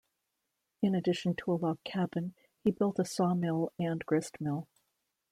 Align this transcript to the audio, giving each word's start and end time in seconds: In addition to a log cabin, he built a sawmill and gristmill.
In 0.81 0.95
addition 0.95 1.35
to 1.35 1.51
a 1.51 1.57
log 1.57 1.77
cabin, 1.83 2.33
he 2.63 2.71
built 2.71 2.97
a 2.97 3.05
sawmill 3.05 3.71
and 3.77 4.03
gristmill. 4.07 4.67